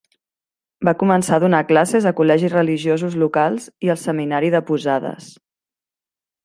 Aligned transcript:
Va 0.87 0.93
començar 1.03 1.35
a 1.37 1.43
donar 1.43 1.59
classes 1.73 2.07
a 2.11 2.13
col·legis 2.21 2.55
religiosos 2.57 3.19
locals 3.25 3.69
i 3.89 3.93
al 3.95 4.03
seminari 4.07 4.53
de 4.57 4.67
Posadas. 4.71 5.33